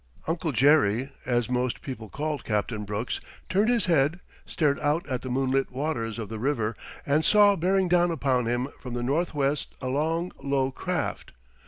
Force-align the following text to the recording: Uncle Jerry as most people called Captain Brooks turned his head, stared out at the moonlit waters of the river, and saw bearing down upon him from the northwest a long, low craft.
Uncle 0.25 0.51
Jerry 0.51 1.11
as 1.27 1.47
most 1.47 1.83
people 1.83 2.09
called 2.09 2.43
Captain 2.43 2.85
Brooks 2.85 3.21
turned 3.49 3.69
his 3.69 3.85
head, 3.85 4.19
stared 4.47 4.79
out 4.79 5.07
at 5.07 5.21
the 5.21 5.29
moonlit 5.29 5.69
waters 5.71 6.17
of 6.17 6.27
the 6.27 6.39
river, 6.39 6.75
and 7.05 7.23
saw 7.23 7.55
bearing 7.55 7.87
down 7.87 8.09
upon 8.09 8.47
him 8.47 8.67
from 8.79 8.95
the 8.95 9.03
northwest 9.03 9.75
a 9.79 9.89
long, 9.89 10.31
low 10.41 10.71
craft. 10.71 11.33